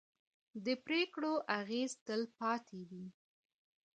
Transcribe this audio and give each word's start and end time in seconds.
د 0.65 0.67
پرېکړو 0.85 1.33
اغېز 1.59 1.91
تل 2.05 2.21
پاتې 2.37 2.79
وي 2.89 3.05